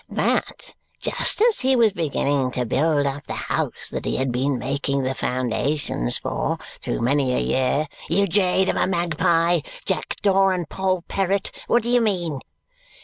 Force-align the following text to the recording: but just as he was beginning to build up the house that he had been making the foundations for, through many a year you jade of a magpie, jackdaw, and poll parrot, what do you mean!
but 0.09 0.73
just 0.99 1.43
as 1.43 1.59
he 1.59 1.75
was 1.75 1.91
beginning 1.91 2.49
to 2.49 2.65
build 2.65 3.05
up 3.05 3.27
the 3.27 3.33
house 3.35 3.87
that 3.91 4.03
he 4.03 4.15
had 4.15 4.31
been 4.31 4.57
making 4.57 5.03
the 5.03 5.13
foundations 5.13 6.17
for, 6.17 6.57
through 6.79 6.99
many 6.99 7.35
a 7.35 7.39
year 7.39 7.87
you 8.09 8.25
jade 8.25 8.67
of 8.67 8.75
a 8.77 8.87
magpie, 8.87 9.59
jackdaw, 9.85 10.47
and 10.49 10.67
poll 10.69 11.03
parrot, 11.03 11.51
what 11.67 11.83
do 11.83 11.89
you 11.91 12.01
mean! 12.01 12.39